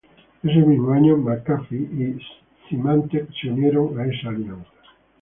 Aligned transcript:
Ese 0.41 0.57
mismo 0.65 0.93
año 0.93 1.15
McAfee 1.15 1.75
y 1.75 2.17
Symantec 2.67 3.29
se 3.39 3.51
unieron 3.51 3.99
a 3.99 4.07
esta 4.07 4.29
alianza. 4.29 4.65